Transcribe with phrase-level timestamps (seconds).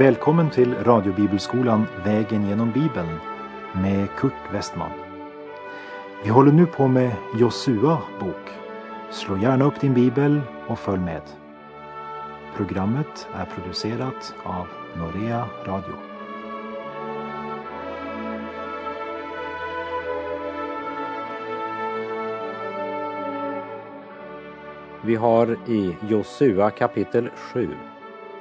[0.00, 3.18] Välkommen till radiobibelskolan Vägen genom Bibeln
[3.74, 4.90] med Kurt Westman.
[6.24, 8.50] Vi håller nu på med Josua bok.
[9.10, 11.22] Slå gärna upp din bibel och följ med.
[12.56, 14.66] Programmet är producerat av
[14.96, 15.94] Norea Radio.
[25.04, 27.68] Vi har i Josua kapitel 7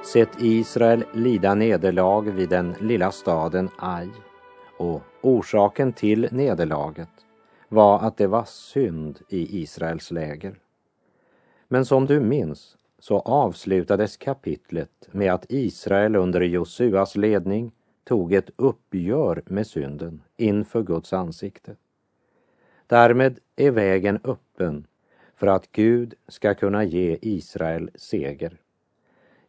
[0.04, 4.10] sett Israel lida nederlag vid den lilla staden Ai
[4.78, 7.10] och orsaken till nederlaget
[7.70, 10.60] var att det var synd i Israels läger.
[11.68, 17.72] Men som du minns så avslutades kapitlet med att Israel under Josuas ledning
[18.04, 21.76] tog ett uppgör med synden inför Guds ansikte.
[22.88, 24.88] Därmed är vägen öppen
[25.36, 28.58] för att Gud ska kunna ge Israel seger.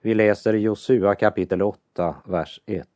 [0.03, 2.89] Vi läser Josua kapitel 8, vers 1.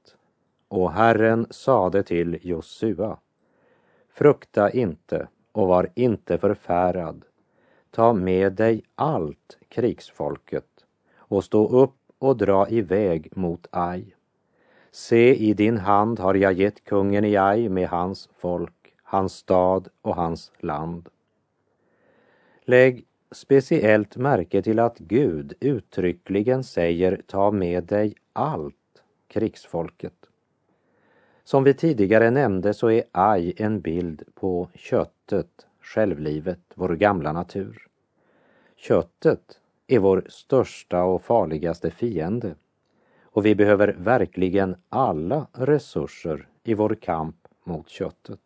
[0.69, 3.19] Och Herren sade till Josua,
[4.09, 7.25] frukta inte och var inte förfärad.
[7.91, 10.85] Ta med dig allt krigsfolket
[11.17, 14.17] och stå upp och dra iväg mot aj.
[14.91, 19.89] Se, i din hand har jag gett kungen i aj med hans folk, hans stad
[20.03, 21.09] och hans land.
[22.65, 28.75] Lägg speciellt märke till att Gud uttryckligen säger ta med dig allt
[29.29, 30.15] krigsfolket.
[31.45, 37.87] Som vi tidigare nämnde så är Aj en bild på köttet, självlivet, vår gamla natur.
[38.77, 42.55] Köttet är vår största och farligaste fiende
[43.35, 48.41] och vi behöver verkligen alla resurser i vår kamp mot köttet.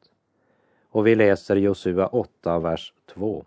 [0.91, 3.44] Och vi läser Josua 8, vers 2.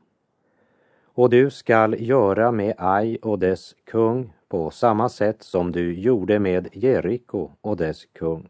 [1.13, 6.39] Och du skall göra med Ai och dess kung på samma sätt som du gjorde
[6.39, 8.49] med Jeriko och dess kung.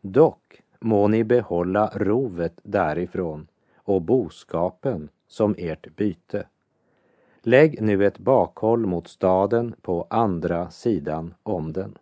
[0.00, 3.46] Dock må ni behålla rovet därifrån
[3.76, 6.46] och boskapen som ert byte.
[7.42, 11.98] Lägg nu ett bakhåll mot staden på andra sidan om den.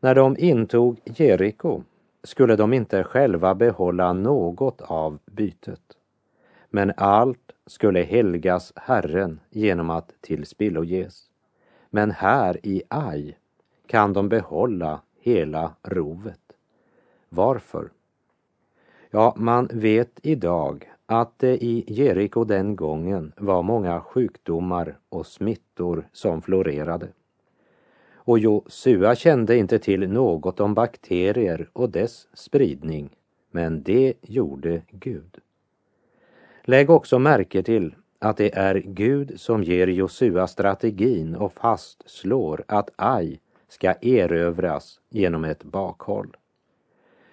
[0.00, 1.82] När de intog Jeriko
[2.22, 5.96] skulle de inte själva behålla något av bytet.
[6.70, 11.30] Men allt skulle helgas Herren genom att tillspilloges.
[11.90, 13.38] Men här i Aj
[13.86, 16.40] kan de behålla hela rovet.
[17.28, 17.90] Varför?
[19.10, 26.08] Ja, man vet idag att det i Jeriko den gången var många sjukdomar och smittor
[26.12, 27.08] som florerade.
[28.14, 33.10] Och Josua kände inte till något om bakterier och dess spridning,
[33.50, 35.38] men det gjorde Gud.
[36.66, 42.90] Lägg också märke till att det är Gud som ger Josua strategin och fastslår att
[42.96, 46.36] Aj ska erövras genom ett bakhåll.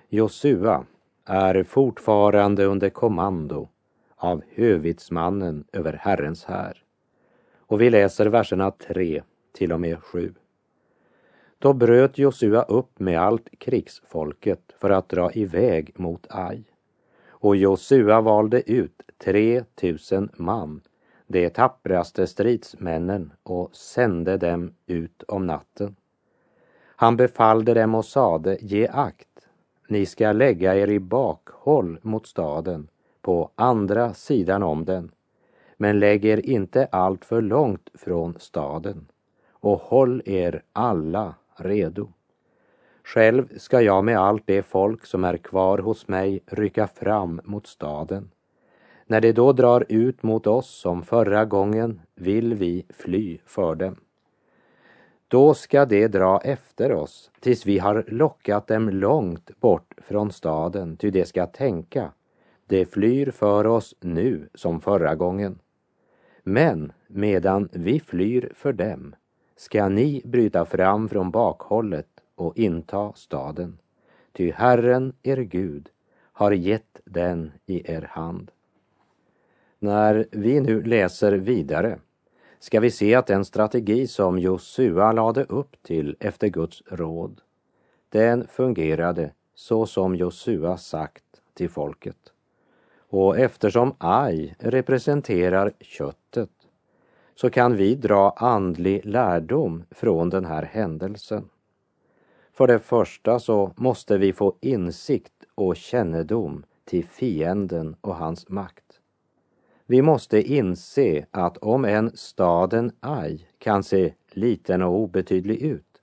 [0.09, 0.85] Josua
[1.25, 3.67] är fortfarande under kommando
[4.15, 6.83] av hövitsmannen över Herrens här.
[7.57, 10.33] Och vi läser verserna 3 till och med 7.
[11.59, 16.70] Då bröt Josua upp med allt krigsfolket för att dra iväg mot Aj.
[17.41, 20.81] Och Josua valde ut 3000 man,
[21.27, 25.95] de tappraste stridsmännen, och sände dem ut om natten.
[26.95, 29.47] Han befallde dem och sade, ge akt,
[29.87, 32.87] ni ska lägga er i bakhåll mot staden,
[33.21, 35.11] på andra sidan om den,
[35.77, 39.07] men lägg er inte allt för långt från staden,
[39.51, 42.13] och håll er alla redo.
[43.13, 47.67] Själv ska jag med allt det folk som är kvar hos mig rycka fram mot
[47.67, 48.31] staden.
[49.07, 53.95] När de då drar ut mot oss som förra gången vill vi fly för dem.
[55.27, 60.97] Då ska de dra efter oss tills vi har lockat dem långt bort från staden,
[60.97, 62.11] ty de ska tänka,
[62.65, 65.59] de flyr för oss nu som förra gången.
[66.43, 69.15] Men medan vi flyr för dem
[69.55, 72.10] ska ni bryta fram från bakhållet
[72.41, 73.77] och inta staden,
[74.31, 75.89] ty Herren, er Gud,
[76.33, 78.51] har gett den i er hand.
[79.79, 81.99] När vi nu läser vidare
[82.59, 87.41] ska vi se att den strategi som Josua lade upp till efter Guds råd,
[88.09, 91.23] den fungerade så som Josua sagt
[91.53, 92.33] till folket.
[92.97, 96.49] Och eftersom Aj representerar köttet
[97.35, 101.49] så kan vi dra andlig lärdom från den här händelsen.
[102.61, 108.99] För det första så måste vi få insikt och kännedom till fienden och hans makt.
[109.85, 116.01] Vi måste inse att om en staden Aj kan se liten och obetydlig ut,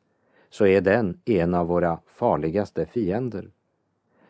[0.50, 3.50] så är den en av våra farligaste fiender.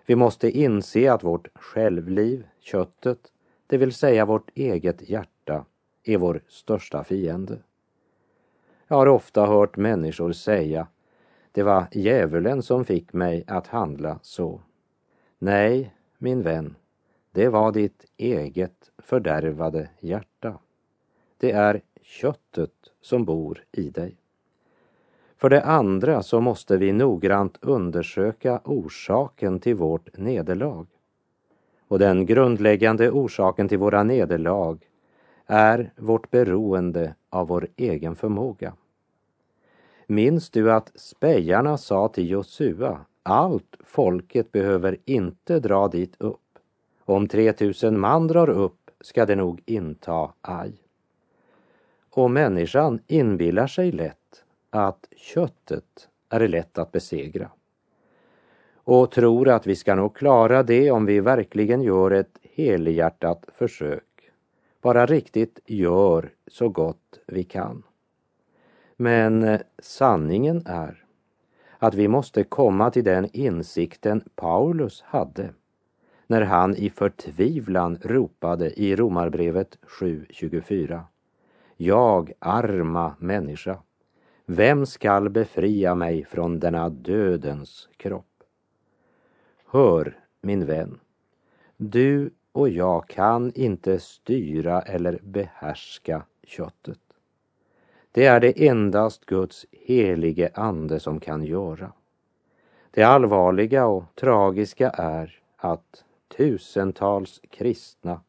[0.07, 3.33] Vi måste inse att vårt självliv, köttet,
[3.67, 5.65] det vill säga vårt eget hjärta,
[6.05, 7.59] är vår största fiende.
[8.89, 10.87] Jag har ofta hört människor säga,
[11.59, 14.61] det var djävulen som fick mig att handla så.
[15.39, 16.75] Nej, min vän,
[17.33, 20.59] det var ditt eget fördärvade hjärta.
[21.39, 24.17] Det är köttet som bor i dig.
[25.37, 30.87] För det andra så måste vi noggrant undersöka orsaken till vårt nederlag.
[31.89, 34.79] Och den grundläggande orsaken till våra nederlag
[35.47, 38.73] är vårt beroende av vår egen förmåga.
[40.11, 46.59] Minns du att spejarna sa till Josua, allt folket behöver inte dra dit upp.
[47.05, 50.73] Om 3000 man drar upp ska det nog inta Aj.
[52.11, 57.51] Och människan inbillar sig lätt att köttet är lätt att besegra
[58.75, 64.31] och tror att vi ska nog klara det om vi verkligen gör ett helhjärtat försök.
[64.81, 67.83] Bara riktigt gör så gott vi kan.
[69.01, 71.05] Men eh, sanningen är
[71.79, 75.51] att vi måste komma till den insikten Paulus hade
[76.27, 81.01] när han i förtvivlan ropade i Romarbrevet 7.24.
[81.77, 83.79] Jag, arma människa,
[84.47, 88.43] vem skall befria mig från denna dödens kropp?
[89.67, 91.01] Hör, min vän,
[91.77, 97.08] du och jag kan inte styra eller behärska köttet.
[98.19, 101.93] Det är det endast Guds helige ande som kan göra.
[102.91, 106.05] Det allvarliga och tragiska är att
[106.37, 108.21] tusentals kristna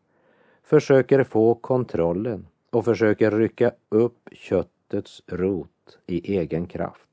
[0.64, 7.10] försöker få kontrollen och försöker rycka upp köttets rot i egen kraft.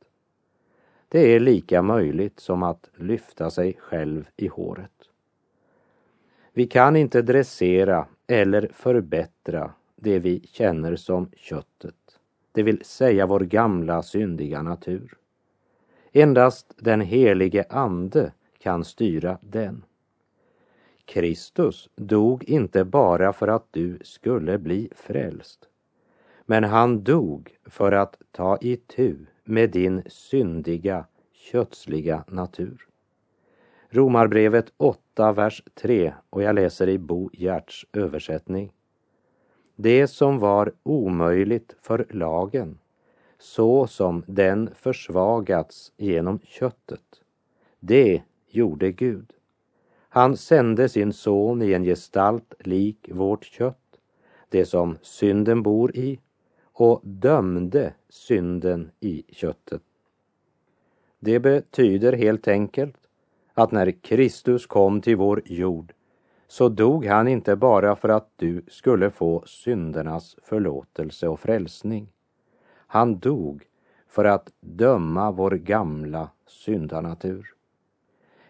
[1.08, 5.10] Det är lika möjligt som att lyfta sig själv i håret.
[6.52, 11.94] Vi kan inte dressera eller förbättra det vi känner som köttet,
[12.56, 15.14] det vill säga vår gamla syndiga natur.
[16.12, 19.84] Endast den helige Ande kan styra den.
[21.04, 25.68] Kristus dog inte bara för att du skulle bli frälst,
[26.46, 32.88] men han dog för att ta itu med din syndiga, kötsliga natur.
[33.88, 38.72] Romarbrevet 8, vers 3 och jag läser i Bo Gerts översättning.
[39.76, 42.78] Det som var omöjligt för lagen,
[43.38, 47.22] så som den försvagats genom köttet,
[47.80, 49.32] det gjorde Gud.
[50.08, 53.98] Han sände sin son i en gestalt lik vårt kött,
[54.48, 56.20] det som synden bor i,
[56.72, 59.82] och dömde synden i köttet.
[61.18, 62.96] Det betyder helt enkelt
[63.54, 65.92] att när Kristus kom till vår jord
[66.48, 72.08] så dog han inte bara för att du skulle få syndernas förlåtelse och frälsning.
[72.86, 73.64] Han dog
[74.08, 77.54] för att döma vår gamla syndanatur.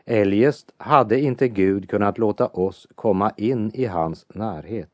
[0.05, 4.91] Eljest hade inte Gud kunnat låta oss komma in i hans närhet.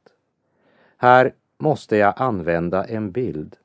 [0.96, 3.56] Här måste jag använda en bild.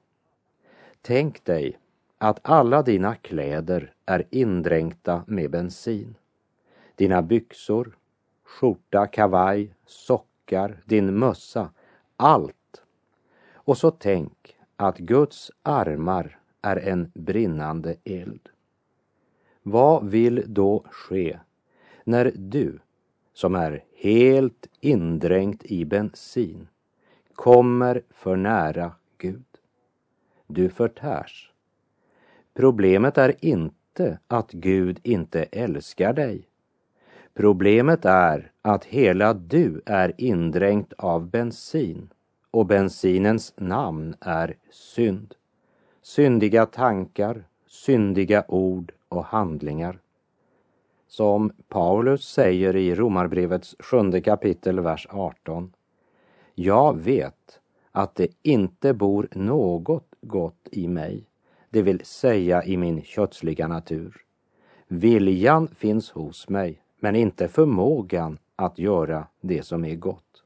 [1.02, 1.80] Tänk dig
[2.18, 6.16] att alla dina kläder är indränkta med bensin.
[6.96, 7.98] Dina byxor,
[8.48, 11.70] skjorta, kavaj, sockar, din mössa,
[12.18, 12.84] allt.
[13.54, 18.50] Och så tänk att Guds armar är en brinnande eld.
[19.64, 21.40] Vad vill då ske
[22.04, 22.80] när du,
[23.34, 26.68] som är helt indränkt i bensin,
[27.34, 29.46] kommer för nära Gud?
[30.48, 31.52] Du förtärs.
[32.54, 36.47] Problemet är inte att Gud inte älskar dig.
[37.38, 42.10] Problemet är att hela du är indränkt av bensin
[42.52, 45.36] och bensinens namn är synd.
[46.02, 50.00] Syndiga tankar, syndiga ord och handlingar.
[51.08, 55.74] Som Paulus säger i Romarbrevets sjunde kapitel, vers 18.
[56.56, 57.60] Jag vet
[57.92, 61.24] att det inte bor något gott i mig,
[61.70, 64.22] det vill säga i min kötsliga natur.
[64.88, 70.44] Viljan finns hos mig, men inte förmågan att göra det som är gott.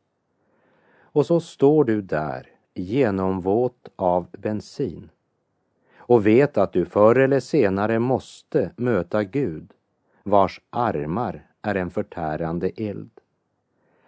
[1.01, 5.10] Och så står du där, genomvåt av bensin
[5.96, 9.74] och vet att du förr eller senare måste möta Gud,
[10.24, 13.12] vars armar är en förtärande eld.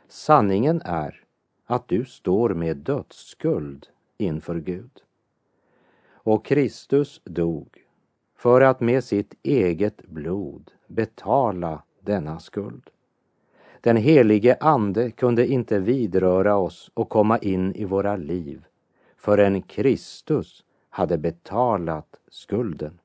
[0.07, 1.23] Sanningen är
[1.65, 5.01] att du står med dödsskuld inför Gud.
[6.11, 7.67] Och Kristus dog
[8.35, 12.89] för att med sitt eget blod betala denna skuld.
[13.81, 18.65] Den helige Ande kunde inte vidröra oss och komma in i våra liv
[19.17, 22.99] förrän Kristus hade betalat skulden.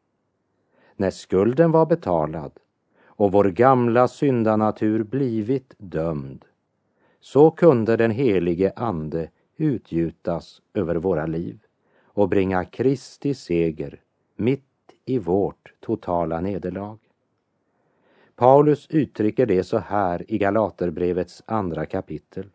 [0.97, 2.53] När skulden var betalad
[3.05, 6.45] och vår gamla syndanatur blivit dömd,
[7.21, 11.59] så kunde den helige Ande utgjutas över våra liv
[12.05, 14.01] och bringa Kristi seger
[14.37, 14.65] mitt
[15.05, 16.99] i vårt totala nederlag.
[18.39, 22.47] Paulus uttrycker det så här i Galaterbrevets andra kapitel.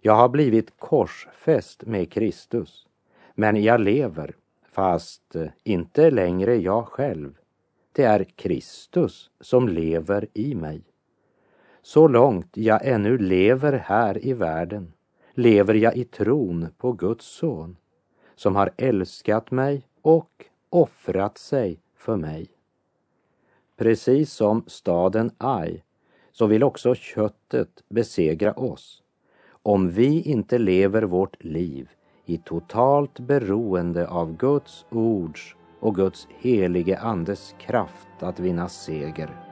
[0.00, 2.86] Jag har blivit korsfäst med Kristus,
[3.34, 4.36] men jag lever,
[4.72, 7.38] fast inte längre jag själv.
[7.92, 10.82] Det är Kristus som lever i mig.
[11.82, 14.92] Så långt jag ännu lever här i världen
[15.34, 17.76] lever jag i tron på Guds son,
[18.34, 22.59] som har älskat mig och offrat sig för mig.
[23.80, 25.82] Precis som staden Ai
[26.32, 29.02] så vill också köttet besegra oss
[29.62, 31.88] om vi inte lever vårt liv
[32.26, 39.49] i totalt beroende av Guds ords och Guds helige Andes kraft att vinna seger.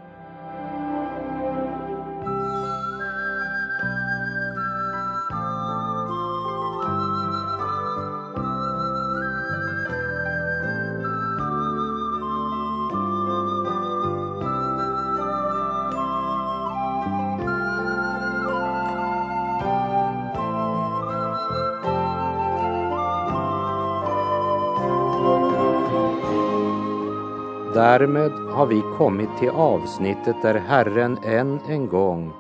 [27.75, 32.33] Därmed har vi kommit till avsnittet där Herren än en gång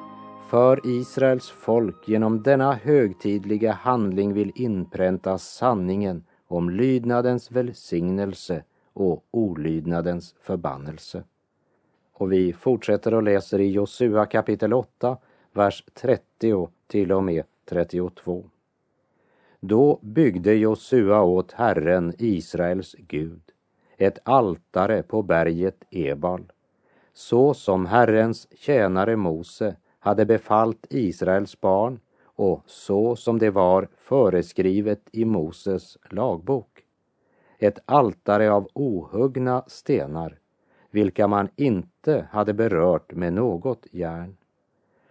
[0.50, 10.34] för Israels folk genom denna högtidliga handling vill inpränta sanningen om lydnadens välsignelse och olydnadens
[10.40, 11.24] förbannelse.
[12.12, 15.16] Och vi fortsätter och läser i Josua kapitel 8,
[15.52, 18.44] vers 30 till och med 32.
[19.60, 23.42] Då byggde Josua åt Herren, Israels Gud,
[23.98, 26.52] ett altare på berget Ebal,
[27.12, 35.02] så som Herrens tjänare Mose hade befallt Israels barn och så som det var föreskrivet
[35.12, 36.84] i Moses lagbok.
[37.58, 40.38] Ett altare av ohuggna stenar,
[40.90, 44.36] vilka man inte hade berört med något järn.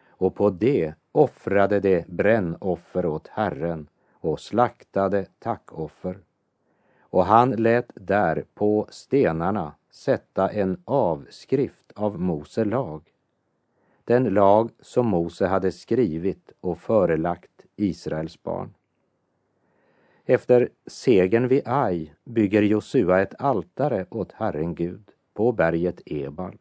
[0.08, 6.20] Och på det offrade de brännoffer åt Herren och slaktade tackoffer
[7.10, 13.02] och han lät där på stenarna sätta en avskrift av Mose lag.
[14.04, 18.74] Den lag som Mose hade skrivit och förelagt Israels barn.
[20.26, 26.58] Efter segern vid Ai bygger Josua ett altare åt Herren Gud på berget Ebal.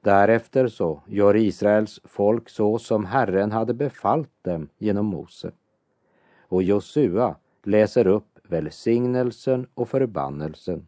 [0.00, 5.52] Därefter så gör Israels folk så som Herren hade befallt dem genom Mose.
[6.48, 10.86] Och Josua läser upp välsignelsen och förbannelsen,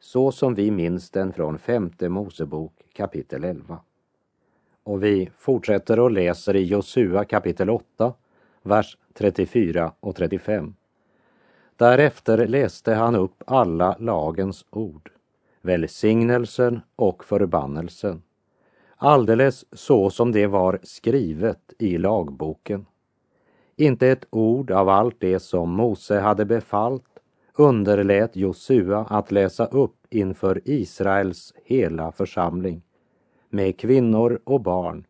[0.00, 3.78] så som vi minns den från femte Mosebok kapitel 11.
[4.82, 8.14] Och vi fortsätter och läser i Josua kapitel 8,
[8.62, 10.74] vers 34 och 35.
[11.76, 15.10] Därefter läste han upp alla lagens ord,
[15.62, 18.22] välsignelsen och förbannelsen,
[18.96, 22.86] alldeles så som det var skrivet i lagboken.
[23.76, 27.18] Inte ett ord av allt det som Mose hade befallt
[27.56, 32.82] underlät Josua att läsa upp inför Israels hela församling
[33.50, 35.06] med kvinnor och barn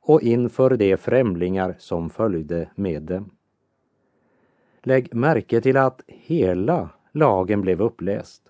[0.00, 3.30] och inför de främlingar som följde med dem.
[4.82, 8.42] Lägg märke till att hela lagen blev uppläst.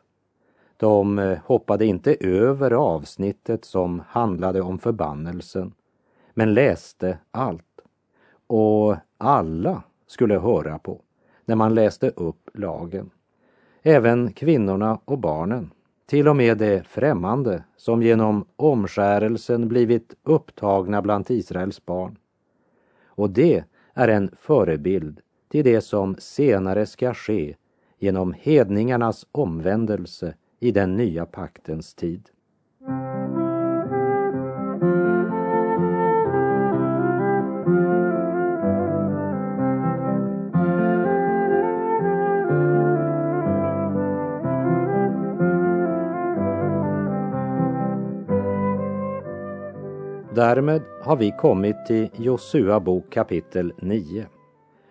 [0.77, 5.75] De eh, hoppade inte över avsnittet som handlade om förbannelsen,
[6.35, 7.66] men läste allt.
[8.47, 11.01] Och alla skulle höra på
[11.45, 13.11] när man läste upp lagen.
[13.83, 15.71] Även kvinnorna och barnen,
[16.07, 22.19] till och med de främmande som genom omskärelsen blivit upptagna bland Israels barn.
[23.05, 27.57] Och det är en förebild till det som senare ska ske
[27.99, 32.31] genom hedningarnas omvändelse i den nya paktens tid.
[50.37, 54.27] Därmed har vi kommit till Josua bok kapitel 9.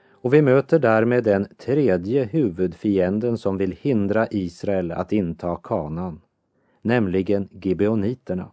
[0.09, 6.21] Och vi möter därmed den tredje huvudfienden som vill hindra Israel att inta kanan,
[6.81, 8.51] nämligen gibeoniterna.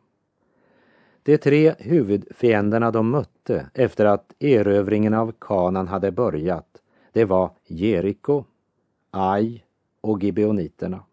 [1.22, 6.82] De tre huvudfienderna de mötte efter att erövringen av Kanan hade börjat,
[7.12, 8.44] det var Jeriko,
[9.10, 9.62] Ai
[10.00, 11.04] och gibeoniterna.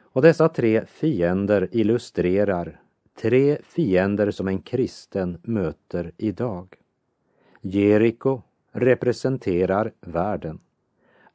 [0.00, 2.80] Och dessa tre fiender illustrerar
[3.14, 6.76] tre fiender som en kristen möter idag.
[7.60, 8.42] Jeriko
[8.72, 10.60] representerar världen.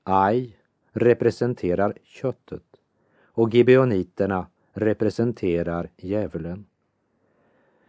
[0.03, 0.55] Ai
[0.91, 2.63] representerar köttet
[3.23, 6.65] och gibeoniterna representerar djävulen.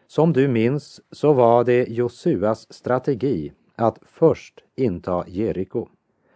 [0.07, 5.89] Som du minns så var det Josuas strategi att först inta Jeriko,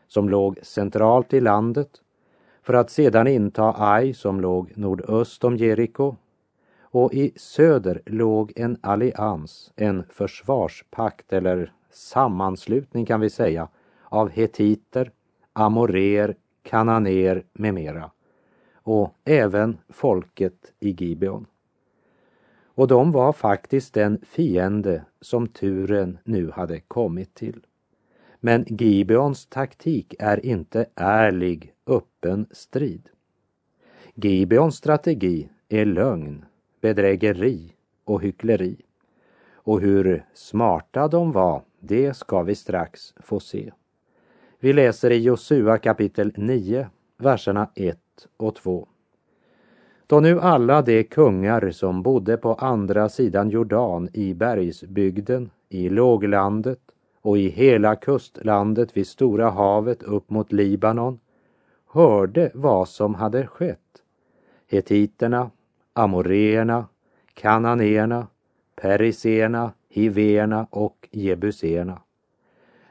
[0.08, 1.90] som låg centralt i landet,
[2.62, 6.16] för att sedan inta Ai som låg nordöst om Jeriko
[6.94, 13.68] och i söder låg en allians, en försvarspakt eller sammanslutning kan vi säga,
[14.04, 15.10] av hetiter,
[15.52, 18.10] amorer, kananer med mera
[18.74, 21.46] och även folket i Gibeon.
[22.64, 27.66] Och de var faktiskt den fiende som turen nu hade kommit till.
[28.40, 33.08] Men Gibeons taktik är inte ärlig, öppen strid.
[34.14, 36.44] Gibeons strategi är lögn,
[36.84, 37.72] bedrägeri
[38.04, 38.76] och hyckleri.
[39.54, 43.72] Och hur smarta de var, det ska vi strax få se.
[44.60, 47.98] Vi läser i Josua kapitel 9, verserna 1
[48.36, 48.88] och 2.
[50.06, 56.80] Då nu alla de kungar som bodde på andra sidan Jordan i bergsbygden, i låglandet
[57.22, 61.18] och i hela kustlandet vid Stora havet upp mot Libanon
[61.86, 63.80] hörde vad som hade skett.
[64.68, 65.50] Hetiterna,
[65.94, 66.86] amoreerna,
[67.34, 68.26] kananéerna,
[68.76, 72.00] Periseerna, hiverna och Jebuséerna,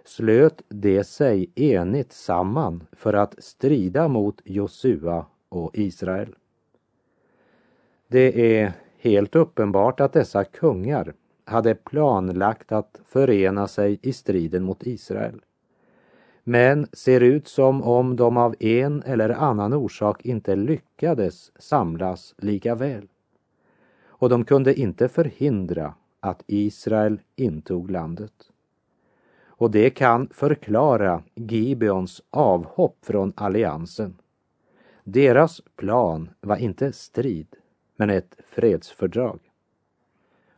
[0.05, 6.35] slöt de sig enigt samman för att strida mot Josua och Israel.
[8.07, 11.13] Det är helt uppenbart att dessa kungar
[11.45, 15.41] hade planlagt att förena sig i striden mot Israel.
[16.43, 22.75] Men ser ut som om de av en eller annan orsak inte lyckades samlas lika
[22.75, 23.07] väl.
[24.05, 28.33] Och de kunde inte förhindra att Israel intog landet.
[29.45, 34.15] Och det kan förklara Gibeons avhopp från alliansen.
[35.03, 37.47] Deras plan var inte strid,
[37.95, 39.39] men ett fredsfördrag.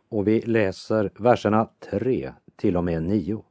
[0.09, 3.43] Och vi läser verserna 3 till och med 9.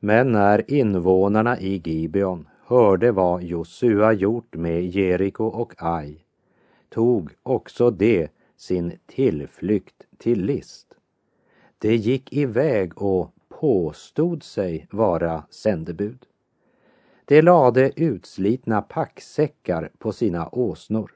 [0.00, 6.24] Men när invånarna i Gibeon hörde vad Josua gjort med Jeriko och Ai
[6.88, 10.86] tog också de sin tillflykt till list.
[11.78, 16.26] De gick iväg och påstod sig vara sändebud.
[17.24, 21.10] De lade utslitna packsäckar på sina åsnor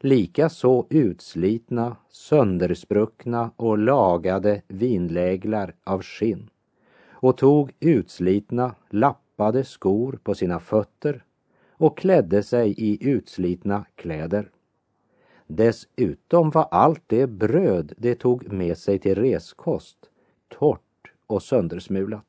[0.00, 6.50] likaså utslitna, sönderspruckna och lagade vinläglar av skinn
[7.16, 11.24] och tog utslitna, lappade skor på sina fötter
[11.70, 14.50] och klädde sig i utslitna kläder.
[15.46, 19.98] Dessutom var allt det bröd de tog med sig till reskost
[20.48, 20.80] torrt
[21.26, 22.24] och söndersmulat.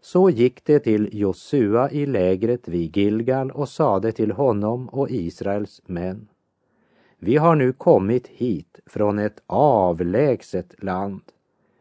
[0.00, 5.82] Så gick det till Josua i lägret vid Gilgal och sade till honom och Israels
[5.86, 6.28] män.
[7.18, 11.22] Vi har nu kommit hit från ett avlägset land.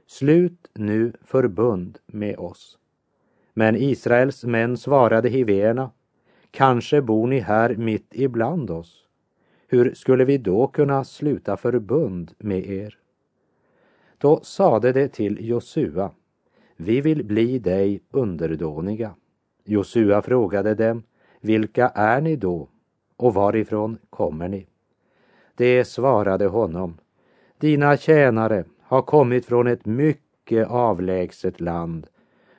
[0.07, 2.77] Slut nu förbund med oss.
[3.53, 5.91] Men Israels män svarade hivéerna,
[6.51, 9.07] Kanske bor ni här mitt ibland oss.
[9.67, 12.97] Hur skulle vi då kunna sluta förbund med er?
[14.17, 16.11] Då sade det till Josua.
[16.75, 19.15] Vi vill bli dig underdåniga.
[19.63, 21.03] Josua frågade dem.
[21.41, 22.69] Vilka är ni då
[23.17, 24.67] och varifrån kommer ni?
[25.55, 26.97] Det svarade honom.
[27.57, 32.07] Dina tjänare har kommit från ett mycket avlägset land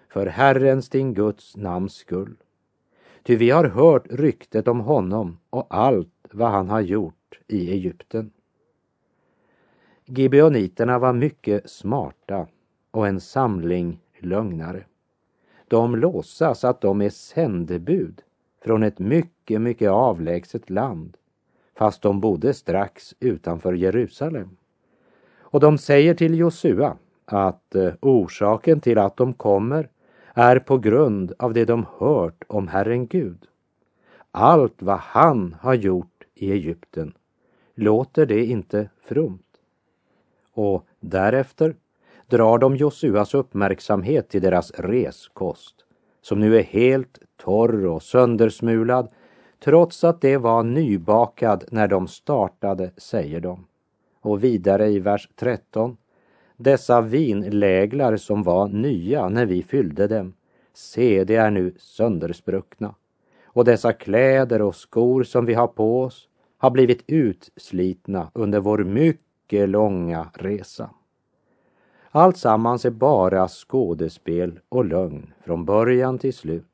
[0.08, 2.36] för Herrens din Guds namns skull.
[3.22, 8.30] Ty vi har hört ryktet om honom och allt vad han har gjort i Egypten.
[10.04, 12.46] Gibeoniterna var mycket smarta
[12.90, 14.84] och en samling lögnare.
[15.68, 18.22] De låtsas att de är sändebud
[18.64, 21.16] från ett mycket, mycket avlägset land
[21.78, 24.57] fast de bodde strax utanför Jerusalem.
[25.50, 29.88] Och de säger till Josua att eh, orsaken till att de kommer
[30.34, 33.44] är på grund av det de hört om Herren Gud.
[34.30, 37.12] Allt vad han har gjort i Egypten
[37.74, 39.42] låter det inte fromt.
[40.52, 41.74] Och därefter
[42.26, 45.74] drar de Josuas uppmärksamhet till deras reskost
[46.22, 49.08] som nu är helt torr och söndersmulad
[49.64, 53.66] trots att det var nybakad när de startade, säger de.
[54.20, 55.96] Och vidare i vers 13.
[56.56, 60.34] Dessa vinläglar som var nya när vi fyllde dem,
[60.72, 62.94] se, de är nu sönderspruckna.
[63.44, 66.28] Och dessa kläder och skor som vi har på oss
[66.58, 70.90] har blivit utslitna under vår mycket långa resa.
[72.10, 76.64] Allt sammans är bara skådespel och lögn från början till slut.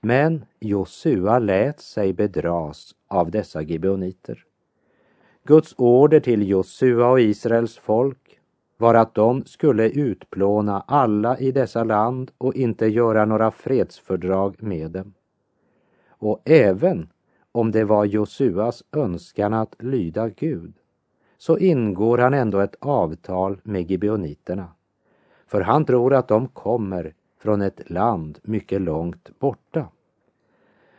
[0.00, 4.44] Men Josua lät sig bedras av dessa gibeoniter.
[5.46, 8.38] Guds order till Josua och Israels folk
[8.76, 14.90] var att de skulle utplåna alla i dessa land och inte göra några fredsfördrag med
[14.90, 15.14] dem.
[16.08, 17.08] Och även
[17.52, 20.72] om det var Josuas önskan att lyda Gud
[21.38, 24.68] så ingår han ändå ett avtal med gibeoniterna.
[25.46, 29.88] För han tror att de kommer från ett land mycket långt borta.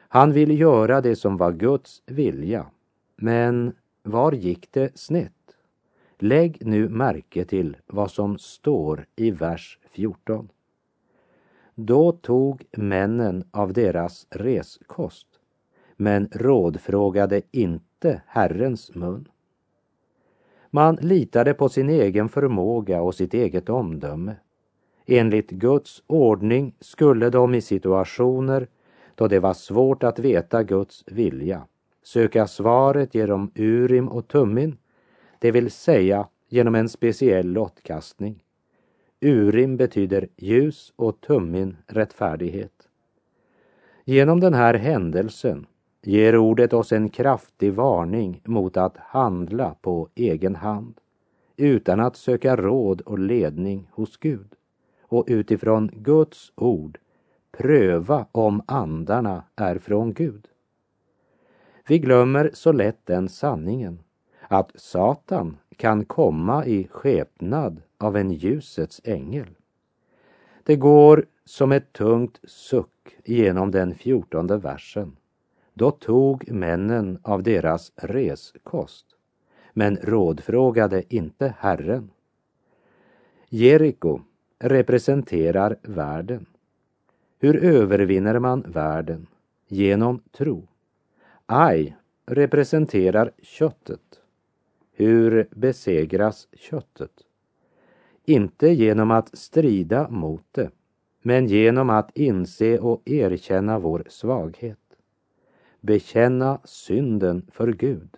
[0.10, 2.66] Han vill göra det som var Guds vilja.
[3.16, 3.74] Men
[4.08, 5.34] var gick det snett?
[6.20, 10.50] Lägg nu märke till vad som står i vers 14.
[11.76, 15.28] Då tog männen av deras reskost,
[15.96, 19.28] men rådfrågade inte Herrens mun.
[20.70, 24.36] Man litade på sin egen förmåga och sitt eget omdöme.
[25.06, 28.68] Enligt Guds ordning skulle de i situationer
[29.16, 31.68] då det var svårt att veta Guds vilja
[32.08, 34.78] söka svaret genom Urim och Tummin,
[35.40, 38.44] det vill säga genom en speciell lottkastning.
[39.22, 42.88] Urim betyder ljus och Tummin rättfärdighet.
[44.06, 45.66] Genom den här händelsen
[46.02, 51.00] ger ordet oss en kraftig varning mot att handla på egen hand
[51.58, 54.54] utan att söka råd och ledning hos Gud
[55.02, 57.00] och utifrån Guds ord
[57.52, 60.48] pröva om andarna är från Gud.
[61.88, 64.00] Vi glömmer så lätt den sanningen
[64.48, 69.48] att Satan kan komma i skepnad av en ljusets ängel.
[70.64, 75.16] Det går som ett tungt suck genom den fjortonde versen
[75.74, 79.06] då tog männen av deras reskost,
[79.74, 82.10] men rådfrågade inte Herren.
[83.50, 84.20] Jeriko
[84.60, 86.46] representerar världen.
[87.40, 89.28] Hur övervinner man världen?
[89.68, 90.68] Genom tro.
[91.50, 94.22] Aj representerar köttet.
[94.92, 97.12] Hur besegras köttet?
[98.26, 100.72] Inte genom att strida mot det,
[101.22, 104.78] men genom att inse och erkänna vår svaghet
[105.88, 108.10] bekänna synden för Gud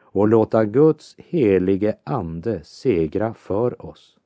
[0.00, 4.18] och låta Guds helige ande segra för oss.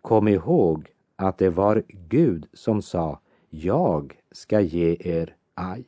[0.00, 5.84] Kom ihåg att det var Gud som sa jag ska ge er aj.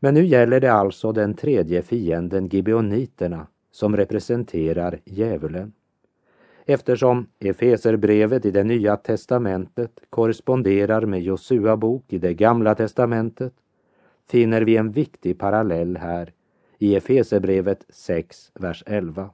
[0.00, 5.72] Men nu gäller det alltså den tredje fienden, gibeoniterna, som representerar djävulen.
[6.66, 13.52] Eftersom Efeserbrevet i det nya testamentet korresponderar med Josua bok i det gamla testamentet
[14.30, 16.32] finner vi en viktig parallell här
[16.78, 19.30] i Efeserbrevet 6, vers 11.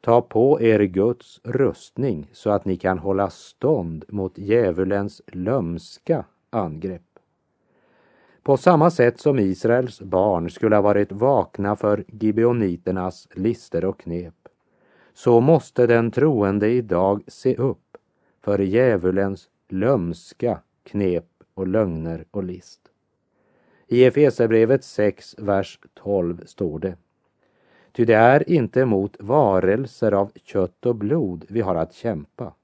[0.00, 7.11] Ta på er Guds rustning så att ni kan hålla stånd mot djävulens lömska angrepp.
[8.42, 14.34] På samma sätt som Israels barn skulle ha varit vakna för gibeoniternas lister och knep,
[15.14, 17.96] så måste den troende idag se upp
[18.40, 22.80] för djävulens lömska knep och lögner och list.
[23.86, 26.96] I Efesierbrevet 6, vers 12 står det.
[27.92, 32.54] Ty det är inte mot varelser av kött och blod vi har att kämpa,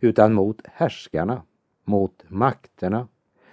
[0.00, 1.42] utan mot härskarna,
[1.84, 3.08] mot makterna,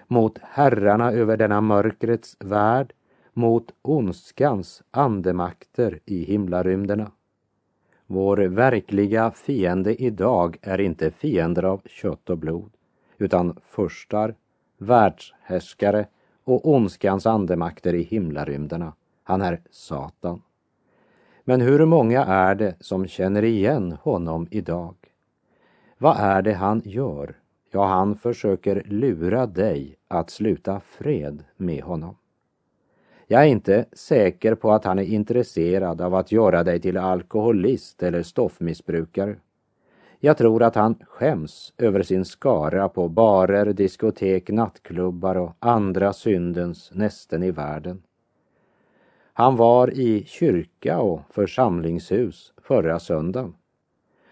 [0.08, 2.94] mot herrarna över denna mörkrets värld,
[3.34, 7.12] mot ondskans andemakter i himlarymderna.
[8.06, 12.72] Vår verkliga fiende idag är inte fiender av kött och blod,
[13.18, 14.36] utan furstar,
[14.78, 16.08] världshärskare
[16.44, 18.94] och ondskans andemakter i himlarymderna.
[19.24, 20.42] Han är Satan.
[21.44, 24.96] Men hur många är det som känner igen honom idag?
[25.98, 27.36] Vad är det han gör?
[27.78, 32.16] Ja, han försöker lura dig att sluta fred med honom.
[33.28, 38.04] Jag är inte säker på att han är intresserad av att göra dig till alkoholist
[38.04, 39.36] eller stoffmissbrukare.
[40.20, 46.92] Jag tror att han skäms över sin skara på barer, diskotek, nattklubbar och andra syndens
[46.94, 48.04] nästen i världen.
[49.34, 53.54] Han var i kyrka och församlingshus förra söndagen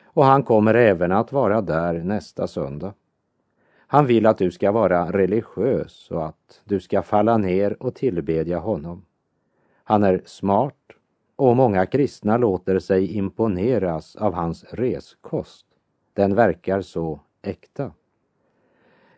[0.04, 2.94] och han kommer även att vara där nästa söndag.
[3.96, 8.60] Han vill att du ska vara religiös och att du ska falla ner och tillbedja
[8.60, 9.06] honom.
[9.84, 10.84] Han är smart
[11.36, 15.66] och många kristna låter sig imponeras av hans reskost.
[16.14, 17.92] Den verkar så äkta.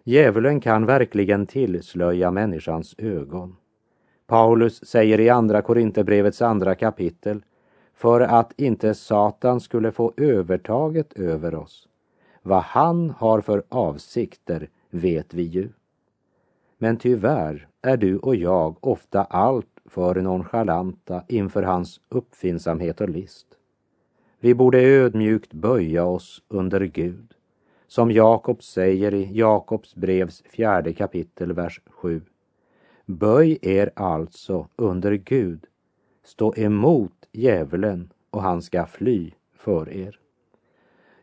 [0.04, 3.56] Djävulen kan verkligen tillslöja människans ögon.
[4.28, 7.44] Paulus säger i Andra Korinthierbrevets andra kapitel
[7.94, 11.87] för att inte Satan skulle få övertaget över oss.
[12.48, 15.70] Vad han har för avsikter vet vi ju.
[16.78, 23.48] Men tyvärr är du och jag ofta allt för nonchalanta inför hans uppfinnsamhet och list.
[24.40, 27.34] Vi borde ödmjukt böja oss under Gud,
[27.88, 32.22] som Jakob säger i Jakobs brevs fjärde kapitel, vers 7.
[33.06, 35.66] Böj er alltså under Gud,
[36.24, 40.20] stå emot djävulen och han ska fly för er.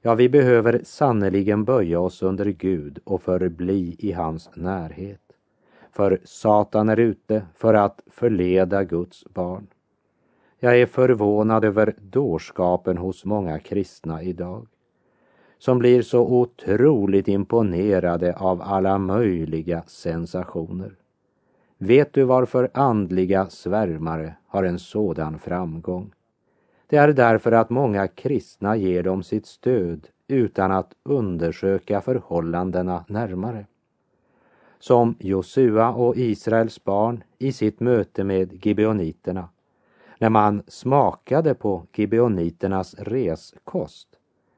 [0.07, 5.21] Ja, vi behöver sannerligen böja oss under Gud och förbli i hans närhet.
[5.93, 9.67] För Satan är ute för att förleda Guds barn.
[10.59, 14.67] Jag är förvånad över dårskapen hos många kristna idag
[15.59, 20.97] som blir så otroligt imponerade av alla möjliga sensationer.
[21.79, 26.13] Vet du varför andliga svärmare har en sådan framgång?
[26.87, 33.67] Det är därför att många kristna ger dem sitt stöd utan att undersöka förhållandena närmare.
[34.79, 39.49] Som Josua och Israels barn i sitt möte med gibeoniterna.
[40.19, 44.09] När man smakade på gibeoniternas reskost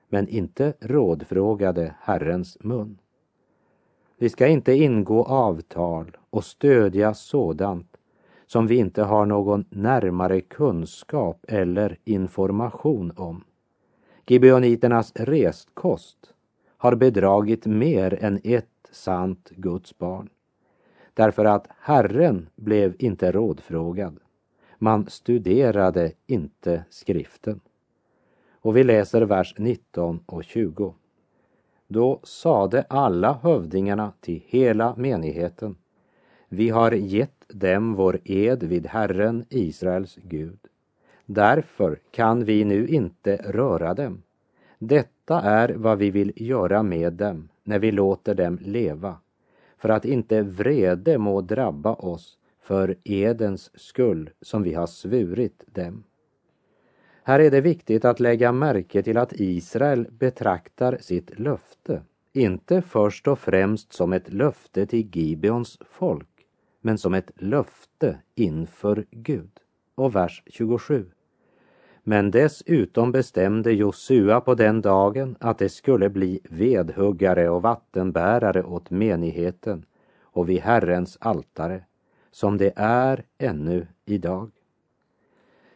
[0.08, 2.98] men inte rådfrågade Herrens mun.
[4.18, 7.95] Vi ska inte ingå avtal och stödja sådant
[8.46, 13.44] som vi inte har någon närmare kunskap eller information om.
[14.26, 16.32] Gibeoniternas restkost
[16.76, 20.28] har bedragit mer än ett sant Guds barn.
[21.14, 24.18] Därför att Herren blev inte rådfrågad.
[24.78, 27.60] Man studerade inte skriften.
[28.60, 30.94] Och vi läser vers 19 och 20.
[31.88, 35.76] Då sade alla hövdingarna till hela menigheten.
[36.48, 40.58] Vi har gett dem vår ed vid Herren, Israels Gud.
[41.26, 44.22] Därför kan vi nu inte röra dem.
[44.78, 49.16] Detta är vad vi vill göra med dem när vi låter dem leva,
[49.78, 56.04] för att inte vrede må drabba oss för edens skull som vi har svurit dem.
[57.22, 62.02] Här är det viktigt att lägga märke till att Israel betraktar sitt löfte
[62.36, 66.35] inte först och främst som ett löfte till Gibeons folk,
[66.86, 69.50] men som ett löfte inför Gud.
[69.94, 71.06] Och vers 27.
[72.02, 78.90] Men dessutom bestämde Josua på den dagen att det skulle bli vedhuggare och vattenbärare åt
[78.90, 79.84] menigheten
[80.22, 81.84] och vid Herrens altare,
[82.30, 84.50] som det är ännu idag.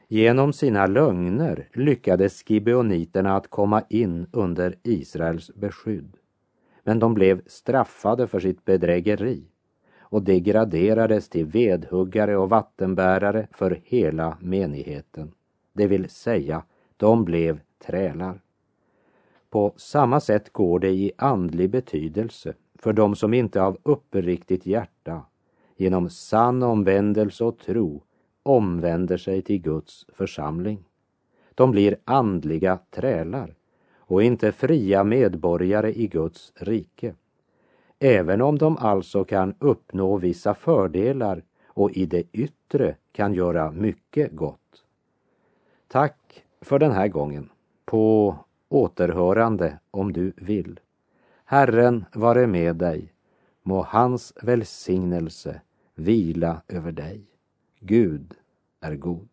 [0.08, 6.16] Genom sina lögner lyckades gibeoniterna att komma in under Israels beskydd.
[6.84, 9.50] Men de blev straffade för sitt bedrägeri
[10.10, 15.32] och degraderades till vedhuggare och vattenbärare för hela menigheten.
[15.72, 16.62] Det vill säga,
[16.96, 18.40] de blev trälar.
[19.50, 25.22] På samma sätt går det i andlig betydelse för de som inte av uppriktigt hjärta
[25.76, 28.02] genom sann omvändelse och tro
[28.42, 30.84] omvänder sig till Guds församling.
[31.54, 33.54] De blir andliga trälar
[33.96, 37.14] och inte fria medborgare i Guds rike.
[38.02, 44.32] Även om de alltså kan uppnå vissa fördelar och i det yttre kan göra mycket
[44.32, 44.84] gott.
[45.88, 47.50] Tack för den här gången.
[47.84, 48.36] På
[48.68, 50.80] återhörande om du vill.
[51.44, 53.12] Herren vare med dig.
[53.62, 55.60] Må hans välsignelse
[55.94, 57.24] vila över dig.
[57.80, 58.34] Gud
[58.80, 59.28] är god.